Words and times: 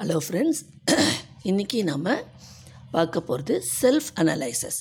Hello 0.00 0.16
friends 0.24 0.60
இன்றைக்கி 1.50 1.78
நம்ம 1.82 2.08
பார்க்க 2.90 3.20
போகிறது 3.20 3.54
செல்ஃப் 3.80 4.10
அனலைசஸ் 4.20 4.78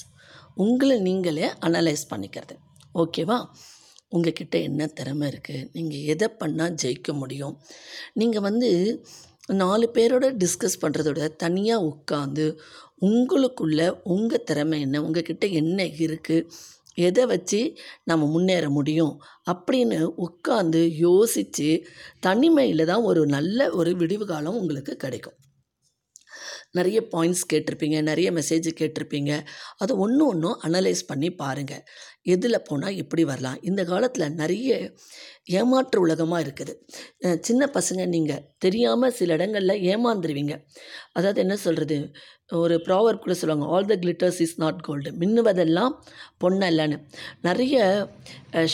உங்களை 0.64 1.00
நீங்களே 1.00 1.48
அனலைஸ் 1.68 2.04
பண்ணிக்கிறது. 2.12 2.56
ஓகேவா 2.96 3.38
உங்ககிட்ட 4.10 4.58
என்ன 4.68 4.88
திறமை 5.00 5.26
இருக்குது 5.32 5.64
நீங்கள் 5.72 6.04
எதை 6.14 6.28
பண்ணால் 6.42 6.78
ஜெயிக்க 6.84 7.14
முடியும்? 7.14 7.56
நீங்கள் 8.14 8.46
வந்து 8.48 8.70
நாலு 9.62 9.88
பேரோட 9.94 10.30
டிஸ்கஸ் 10.44 10.82
பண்ணுறதோட 10.82 11.32
தனியாக 11.46 11.90
உட்காந்து 11.92 12.46
உங்களுக்குள்ள 13.10 13.90
உங்கள் 14.16 14.44
திறமை 14.44 14.82
என்ன? 14.82 15.02
உங்ககிட்ட 15.02 15.48
என்ன 15.62 15.84
இருக்குது 15.84 16.48
எதை 16.98 17.26
வச்சு 17.26 17.60
நம்ம 18.04 18.26
முன்னேற 18.26 18.70
முடியும் 18.70 19.14
அப்படின்னு 19.52 20.00
உட்காந்து 20.28 20.82
யோசித்து 20.98 21.70
தனிமையில் 22.20 22.86
தான் 22.86 23.04
ஒரு 23.04 23.26
நல்ல 23.26 23.70
ஒரு 23.72 23.96
விடிவு 23.96 24.26
காலம் 24.26 24.58
உங்களுக்கு 24.58 24.96
கிடைக்கும். 24.96 25.38
நிறைய 26.78 27.00
பாயிண்ட்ஸ் 27.14 27.44
கேட்டிருப்பீங்க 27.54 27.98
நிறைய 28.02 28.32
மெசேஜ் 28.32 28.68
கேட்டிருப்பீங்க. 28.80 29.32
அது 29.78 29.92
ஒன்று 30.06 30.24
ஒன்றும் 30.32 30.58
அனலைஸ் 30.68 31.04
பண்ணி 31.12 31.30
பாருங்கள் 31.42 31.84
எதில் 32.34 32.66
போனால் 32.70 32.98
எப்படி 33.02 33.24
வரலாம்? 33.24 33.58
இந்த 33.70 33.82
காலத்தில் 33.92 34.36
நிறைய 34.42 34.94
ஏமாற்று 35.60 36.00
உலகமாக 36.06 36.44
இருக்குது. 36.46 36.74
சின்ன 37.48 37.70
பசங்க 37.78 38.06
நீங்கள் 38.16 38.44
தெரியாமல் 38.66 39.16
சில 39.20 39.34
இடங்களில் 39.38 39.84
ஏமாந்துருவீங்க. 39.94 40.56
அதாவது 41.18 41.42
என்ன 41.46 41.58
சொல்கிறது 41.66 41.98
ஒரு 42.64 42.76
ப்ராவர் 42.88 43.24
கூட 43.24 43.34
சொல்லுவாங்க 43.40 43.68
all 43.76 43.90
the 43.92 43.96
glitters 44.04 44.42
is 44.46 44.58
not 44.64 44.84
gold 44.88 45.12
மின்னுவதெல்லாம் 45.22 45.96
பொன்னல்லன்னு 46.44 46.98
நிறைய 47.48 47.78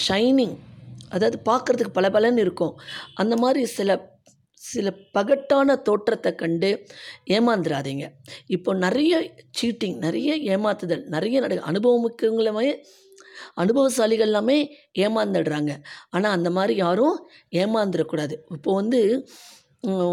ஷைனிங் 0.08 0.56
அதாவது 1.16 1.38
பார்க்குறதுக்கு 1.50 1.98
பளபளன்னு 1.98 2.44
இருக்கும். 2.46 2.74
அந்த 3.22 3.36
மாதிரி 3.36 3.64
சில 3.78 3.98
சில 4.64 4.88
பகட்டான 5.18 5.76
தோற்றத்தை 5.88 6.32
கண்டு 6.36 6.70
ஏமாந்துடாதீங்க 7.38 8.06
இப்போ 8.56 8.72
நிறைய 8.86 9.14
சீட்டிங் 9.60 9.98
நிறைய 10.06 10.36
ஏமாத்துதல் 10.56 11.04
நிறைய 11.16 11.40
நட 11.46 11.56
அனுபவமிக்கவங்களுமே 11.72 12.68
அனுபவசாலிகள் 13.62 14.30
எல்லாமே 14.30 14.58
ஏமாந்துடுறாங்க. 15.06 15.72
ஆனால் 16.16 16.36
அந்த 16.38 16.50
மாதிரி 16.58 16.74
யாரும் 16.84 17.18
ஏமாந்துடக்கூடாது. 17.62 18.36
இப்போ 18.56 18.72
வந்து 18.74 19.00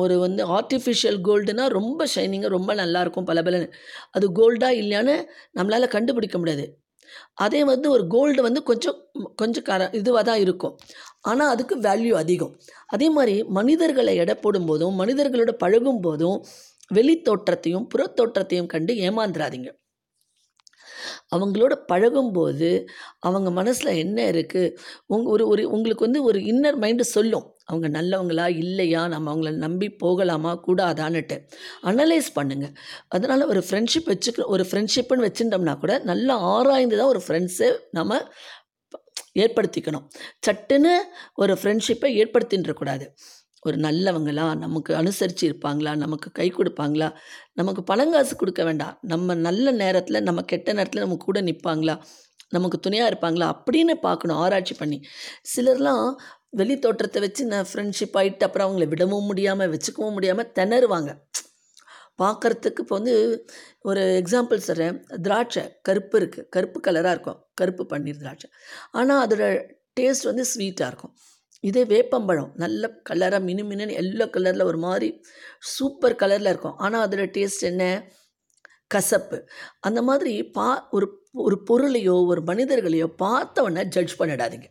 ஒரு 0.02 0.14
வந்து 0.18 0.42
ஆர்டிஃபிஷியல் 0.56 1.18
கோல்டுனா 1.28 1.64
ரொம்ப 1.78 2.06
ஷைனிங்காக 2.14 2.54
ரொம்ப 2.56 2.72
நல்லாயிருக்கும் 2.74 3.28
பல 3.30 3.40
பலன்னு 3.46 3.68
அது 4.16 4.26
கோல்டாக 4.40 4.80
இல்லையான்னு 4.82 5.14
நம்மளால் 5.58 5.94
கண்டுபிடிக்க 5.96 6.38
முடியாது. 6.38 6.64
அதே 7.44 7.60
வந்து 7.72 7.86
ஒரு 7.96 8.04
கோல்டு 8.14 8.40
வந்து 8.48 8.62
கொஞ்சம் 8.62 8.98
கொஞ்சம் 9.34 9.66
கர 9.70 9.88
இதுவாக 10.00 10.24
தான் 10.30 10.40
இருக்கும். 10.44 10.74
ஆனால் 11.30 11.52
அதுக்கு 11.54 11.74
வேல்யூ 11.88 12.14
அதிகம். 12.22 12.52
அதே 12.86 13.08
மாதிரி 13.10 13.36
மனிதர்களை 13.58 14.14
எடை 14.24 14.36
போடும் 14.44 14.68
போதும் 14.70 14.94
மனிதர்களோட 15.02 15.52
பழகும் 15.64 16.02
போதும் 16.06 16.38
வெளி 16.90 17.14
தோற்றத்தையும் 17.22 17.86
புறத்தோற்றத்தையும் 17.94 18.70
கண்டு 18.74 18.92
ஏமாந்துடாதீங்க 19.08 19.70
அவங்களோட 21.36 21.74
பழகும்போது 21.86 22.70
அவங்க 23.20 23.50
மனசில் 23.50 24.00
என்ன 24.04 24.30
இருக்குது 24.30 24.76
உங்க 25.06 25.30
ஒரு 25.30 25.48
ஒரு 25.48 25.70
உங்களுக்கு 25.70 26.04
வந்து 26.04 26.22
ஒரு 26.22 26.38
இன்னர் 26.40 26.78
மைண்டு 26.84 27.00
சொல்லும். 27.00 27.46
அவங்க 27.64 27.88
நல்லவங்களா 28.00 28.56
இல்லையா? 28.56 29.08
நம்ம 29.08 29.34
அவங்கள 29.34 29.50
நம்பி 29.54 29.88
போகலாமா? 29.90 30.52
கூடாதான்னுட்டு. 30.66 31.36
அனலைஸ் 31.82 32.30
பண்ணுங்கள் 32.34 32.74
அதனால் 33.08 33.46
ஒரு 33.46 33.64
ஃப்ரெண்ட்ஷிப் 33.70 34.10
வச்சுக்க 34.12 34.44
ஒரு 34.44 34.66
ஃப்ரெண்ட்ஷிப்புன்னு 34.70 35.28
வச்சுட்டோம்னா 35.28 35.78
கூட 35.78 35.98
நல்லா 35.98 36.36
ஆராய்ந்து 36.38 36.96
தான் 36.96 37.06
ஒரு 37.06 37.22
ஃப்ரெண்ட்ஸை 37.26 37.70
நம்ம 37.90 38.20
ஏற்படுத்திக்கணும். 39.38 40.06
சட்டுன்னு 40.46 40.94
ஒரு 41.34 41.54
ஃப்ரெண்ட்ஷிப்பை 41.62 42.10
ஏற்படுத்தின்றக்கூடாது. 42.22 43.06
ஒரு 43.60 43.76
நல்லவங்களா? 43.76 44.44
நமக்கு 44.56 44.94
அனுசரித்து 44.94 45.44
இருப்பாங்களா? 45.48 45.96
நமக்கு 45.96 46.28
கை 46.32 46.48
கொடுப்பாங்களா? 46.58 47.08
நமக்கு 47.52 47.82
பணங்காசு 47.94 48.34
கொடுக்க 48.36 48.64
வேண்டாம். 48.64 48.98
நம்ம 49.02 49.34
நல்ல 49.34 49.70
நேரத்தில் 49.70 50.22
நம்ம 50.22 50.42
கெட்ட 50.42 50.72
நேரத்தில் 50.72 51.02
நம்ம 51.02 51.16
கூட 51.16 51.40
நிற்பாங்களா 51.40 51.96
நமக்கு 52.50 52.78
துணையாக 52.80 53.10
இருப்பாங்களா? 53.10 53.48
அப்படின்னு 53.54 53.94
பார்க்கணும் 54.06 54.36
ஆராய்ச்சி 54.36 54.74
பண்ணி. 54.74 54.98
சிலர்லாம் 55.52 56.06
வெளி 56.50 56.78
தோற்றத்தை 56.78 57.20
வச்சு 57.22 57.42
நான் 57.46 57.68
ஃப்ரெண்ட்ஷிப் 57.72 58.16
ஆகிட்டு 58.20 58.42
அப்புறம் 58.42 58.66
அவங்கள 58.68 58.86
விடவும் 58.88 59.24
முடியாமல் 59.24 59.70
வச்சுக்கவும் 59.74 60.16
முடியாமல் 60.18 60.50
திணறுவாங்க. 60.58 61.10
பார்க்குறதுக்கு 62.22 62.82
இப்போ 62.84 62.94
வந்து 62.96 63.14
ஒரு 63.80 64.22
எக்ஸாம்பிள் 64.22 64.66
சொல்கிறேன் 64.68 64.96
திராட்சை 65.22 65.62
கருப்பு 65.82 66.16
இருக்குது 66.20 66.48
கருப்பு 66.48 66.78
கலராக 66.86 67.14
இருக்கும். 67.16 67.38
கருப்பு 67.54 67.84
பன்னீர் 67.92 68.20
திராட்சை. 68.22 68.48
ஆனால் 68.90 69.20
அதோட 69.26 69.44
டேஸ்ட் 70.00 70.28
வந்து 70.30 70.44
ஸ்வீட்டாக 70.54 70.90
இருக்கும். 70.92 71.14
இதே 71.64 71.82
வேப்பம்பழம் 71.84 72.50
நல்ல 72.62 72.82
கலராக 73.08 73.42
மினு 73.48 73.62
மினுன்னு 73.70 73.98
எல்லோ 74.02 74.26
கலரில் 74.36 74.68
ஒரு 74.70 74.78
மாதிரி 74.86 75.08
சூப்பர் 75.74 76.20
கலரில் 76.22 76.50
இருக்கும். 76.52 76.76
ஆனால் 76.84 77.04
அதோட 77.06 77.24
டேஸ்ட் 77.36 77.64
என்ன? 77.70 77.84
கசப்பு. 78.94 79.38
அந்த 79.88 80.00
மாதிரி 80.02 80.34
பா 80.56 80.68
ஒரு 80.90 81.06
ஒரு 81.46 81.56
பொருளையோ 81.68 82.14
ஒரு 82.32 82.40
மனிதர்களையோ 82.46 83.08
பார்த்தவொன்னே 83.24 83.82
ஜட்ஜ் 83.96 84.14
பண்ணிடாதீங்க. 84.20 84.68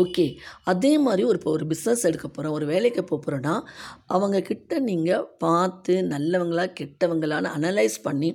ஓகே 0.00 0.24
அதே 0.64 0.90
மாதிரி 1.04 1.22
ஒரு 1.28 1.38
இப்போ 1.38 1.50
ஒரு 1.50 1.64
பிஸ்னஸ் 1.70 2.04
எடுக்க 2.08 2.26
போகிறோம் 2.28 2.54
ஒரு 2.58 2.66
வேலைக்கு 2.66 3.02
போக 3.04 3.18
போகிறோன்னா 3.20 3.54
அவங்கக்கிட்ட 4.16 4.78
நீங்கள் 4.80 5.24
பார்த்து 5.44 5.94
நல்லவங்களா 6.12 6.66
கெட்டவங்களான்னு 6.80 7.54
அனலைஸ் 7.58 7.96
பண்ணி 8.02 8.30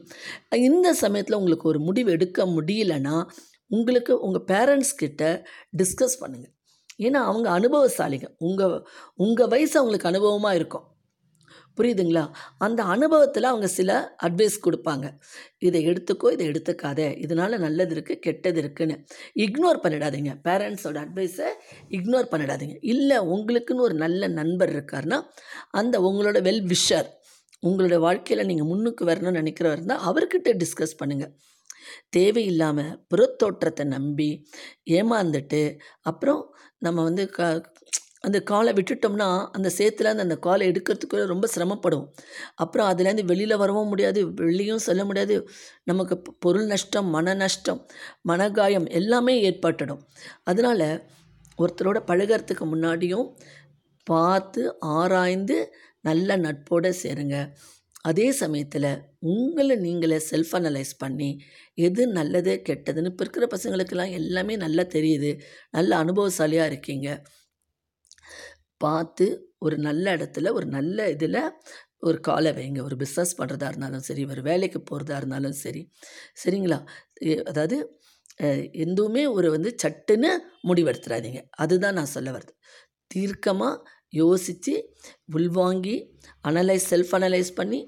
இந்த 0.70 0.90
சமயத்தில் 1.04 1.40
உங்களுக்கு 1.40 1.70
ஒரு 1.74 1.82
முடிவு 1.88 2.12
எடுக்க 2.12 2.48
முடியலன்னா 2.58 3.16
உங்களுக்கு 3.72 4.16
உங்கள் 4.28 4.48
பேரண்ட்ஸ் 4.52 4.94
கிட்ட 5.04 5.24
டிஸ்கஸ் 5.78 6.20
பண்ணுங்கள் 6.22 6.55
ஏன்னா 7.00 7.22
அவங்க 7.30 7.48
அனுபவசாலிங்க 7.60 8.28
உங்கள் 8.38 8.76
உங்கள் 9.16 9.48
வயசு 9.48 9.76
அவங்களுக்கு 9.80 10.12
அனுபவமாக 10.12 10.54
இருக்கும். 10.54 10.86
புரியுதுங்களா? 11.78 12.24
அந்த 12.58 12.82
அனுபவத்தில் 12.84 13.44
அவங்க 13.44 13.68
சில 13.68 13.92
அட்வைஸ் 14.24 14.56
கொடுப்பாங்க. 14.66 15.06
இதை 15.58 15.80
எடுத்துக்கோ 15.90 16.28
இதை 16.32 16.46
எடுத்துக்காத. 16.48 17.00
இதனால் 17.18 17.56
நல்லது 17.60 17.94
இருக்குது 17.96 18.20
கெட்டது 18.20 18.60
இருக்குன்னு. 18.64 18.96
இக்னோர் 19.36 19.82
பண்ணிடாதீங்க. 19.84 20.34
பேரண்ட்ஸோட 20.48 21.00
அட்வைஸை 21.06 21.50
இக்னோர் 21.90 22.32
பண்ணிடாதீங்க. 22.32 22.78
இல்லை 22.82 23.18
உங்களுக்குன்னு 23.36 23.86
ஒரு 23.90 23.94
நல்ல 23.94 24.28
நண்பர் 24.28 24.74
இருக்காருன்னா 24.76 25.20
அந்த 25.72 26.00
உங்களோட 26.00 26.40
வெல் 26.42 26.66
விஷர் 26.68 27.10
உங்களோட 27.64 27.98
வாழ்க்கையில் 27.98 28.46
நீங்கள் 28.46 28.68
முன்னுக்கு 28.68 29.04
வரணும்னு 29.06 29.40
நினைக்கிறவர் 29.40 29.78
இருந்தால் 29.78 30.04
அவர்கிட்ட 30.04 30.50
டிஸ்கஸ் 30.64 31.00
பண்ணுங்கள் 31.00 31.34
தேவையில்லாமல் 32.10 32.94
புறத்தோற்றத்தை 33.10 33.86
நம்பி 33.96 34.30
ஏமாந்துட்டு 34.90 35.64
அப்புறம் 36.02 36.44
நம்ம 36.78 37.04
வந்து 37.04 37.26
க 37.30 37.40
அந்த 38.22 38.40
காலை 38.42 38.72
விட்டுட்டோம்னா 38.74 39.28
அந்த 39.52 39.70
சேத்துலேருந்து 39.78 40.26
அந்த 40.26 40.38
காலை 40.38 40.64
எடுக்கிறதுக்கு 40.72 41.18
ரொம்ப 41.26 41.46
சிரமப்படும். 41.56 42.06
அப்புறம் 42.56 42.88
அதுலேருந்து 42.92 43.26
வெளியில் 43.26 43.56
வரவும் 43.58 43.88
முடியாது 43.88 44.22
வெளியும் 44.34 44.86
சொல்ல 44.88 45.02
முடியாது. 45.06 45.36
நமக்கு 45.84 46.16
பொருள் 46.40 46.66
நஷ்டம் 46.66 47.10
மன 47.10 47.36
நஷ்டம் 47.36 47.82
மனகாயம் 48.30 48.88
எல்லாமே 49.00 49.36
ஏற்பட்டுடும். 49.50 50.02
அதனால் 50.44 50.88
ஒருத்தரோட 51.58 52.00
பழகுறதுக்கு 52.10 52.66
முன்னாடியும் 52.74 53.28
பார்த்து 54.08 54.64
ஆராய்ந்து 54.98 55.58
நல்ல 56.02 56.38
நட்போடு 56.38 56.90
சேருங்க. 57.04 57.36
அதே 58.06 58.28
சமயத்தில் 58.42 58.90
உங்களை 59.34 59.76
நீங்களே 59.86 60.20
செல்ஃப் 60.32 60.54
அனலைஸ் 60.60 60.94
பண்ணி 60.98 61.30
எது 61.88 62.04
நல்லது 62.18 62.54
கெட்டதுன்னு 62.70 63.12
இப்போ 63.12 63.24
இருக்கிற 63.26 63.46
பசங்களுக்கெல்லாம் 63.54 64.14
எல்லாமே 64.20 64.56
நல்லா 64.66 64.84
தெரியுது. 64.96 65.32
நல்ல 65.72 65.92
அனுபவசாலியாக 66.04 66.72
இருக்கீங்க. 66.72 67.08
பார்த்து 68.82 69.26
ஒரு 69.66 69.78
நல்ல 69.88 70.06
இடத்துல 70.18 70.52
ஒரு 70.58 70.68
நல்ல 70.78 71.08
இதில் 71.16 71.42
ஒரு 72.08 72.18
காலை 72.28 72.52
வைங்க. 72.58 72.80
ஒரு 72.88 72.96
பிஸ்னஸ் 73.04 73.38
பண்ணுறதா 73.40 73.68
இருந்தாலும் 73.72 74.06
சரி 74.10 74.24
ஒரு 74.34 74.42
வேலைக்கு 74.50 74.80
போகிறதா 74.90 75.18
இருந்தாலும் 75.18 75.58
சரி. 75.64 75.82
சரிங்களா? 76.44 76.80
அதாவது 77.52 77.78
எதுவுமே 78.86 79.24
ஒரு 79.38 79.48
வந்து 79.56 79.70
சட்டுன்னு 79.84 80.32
முடிவெடுத்துடாதீங்க 80.70 81.42
அதுதான் 81.64 81.98
நான் 82.00 82.14
சொல்ல 82.16 82.30
வருது 82.32 82.54
தீர்க்கமாக 83.12 83.76
யோசித்து 84.22 84.74
உள்வாங்கி 85.34 85.96
அனலைஸ் 86.48 86.88
செல்ஃப் 86.90 87.14
அனலைஸ் 87.18 87.52
பண்ணி 87.56 87.80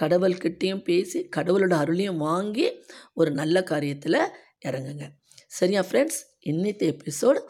கடவுள்கிட்டேயும் 0.00 0.82
பேசி 0.84 1.18
கடவுளோட 1.36 1.74
அருளையும் 1.82 2.20
வாங்கி 2.28 2.66
ஒரு 3.14 3.30
நல்ல 3.30 3.60
காரியத்தில் 3.70 4.20
இறங்குங்க. 4.66 5.06
சரியா 5.48 5.80
ஃப்ரெண்ட்ஸ் 5.88 6.20
இன்னித்த 6.46 6.82
எபிசோட் 6.92 7.40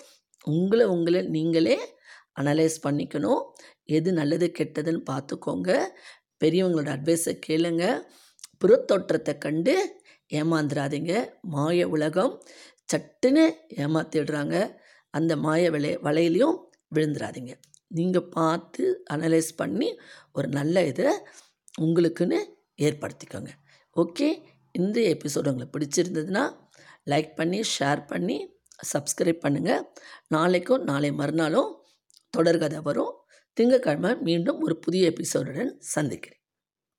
உங்களை 0.44 0.84
உங்களை 0.94 1.20
நீங்களே 1.36 1.76
அனலைஸ் 2.40 2.78
பண்ணிக்கணும். 2.86 3.42
எது 3.96 4.10
நல்லது 4.12 4.46
கெட்டதுன்னு 4.58 5.02
பார்த்துக்கோங்க. 5.10 5.70
பெரியவங்களோட 6.44 6.90
அட்வைஸை 6.96 7.34
கேளுங்க. 7.46 7.84
புறத்தோற்றத்தை 8.60 9.34
கண்டு 9.38 9.74
ஏமாந்துடாதீங்க 10.34 11.12
மாய 11.54 11.88
உலகம் 11.88 12.34
சட்டுன்னு 12.92 13.44
ஏமாத்திடுறாங்க. 13.76 14.56
அந்த 15.14 15.32
மாய 15.36 15.70
விலை 15.70 15.92
வலையிலையும் 15.98 16.56
விழுந்துடாதீங்க 16.94 17.52
நீங்கள் 17.88 18.29
பார்த்து 18.29 19.05
அனலைஸ் 19.14 19.50
பண்ணி 19.56 19.88
ஒரு 20.32 20.49
நல்ல 20.49 20.87
இதை 20.87 21.12
உங்களுக்குன்னு 21.81 22.38
ஏற்படுத்திக்கோங்க. 22.82 23.50
ஓகே 23.96 24.29
இந்த 24.73 25.00
எபிசோடு 25.00 25.49
உங்களுக்கு 25.49 25.79
பிடிச்சிருந்ததுன்னா 25.79 26.56
லைக் 27.06 27.35
பண்ணி 27.35 27.61
ஷேர் 27.79 28.06
பண்ணி 28.06 28.56
சப்ஸ்கிரைப் 28.93 29.43
பண்ணுங்கள் 29.46 29.82
நாளைக்கும் 30.29 30.82
நாளை 30.82 31.12
மறுநாளும் 31.12 31.70
தொடர்கதை 32.37 32.82
வரும். 32.82 33.14
திங்கட்கிழமை 33.52 34.17
மீண்டும் 34.19 34.61
ஒரு 34.61 34.79
புதிய 34.79 35.12
எபிசோடுடன் 35.12 35.73
சந்திக்கிறேன். 35.79 36.43